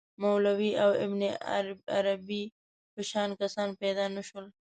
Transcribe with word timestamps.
مولوی 0.23 0.71
او 0.83 0.91
ابن 1.05 1.21
عربي 1.95 2.43
په 2.93 3.01
شان 3.11 3.29
کسان 3.41 3.69
پیدا 3.81 4.05
نه 4.15 4.21
شول. 4.27 4.45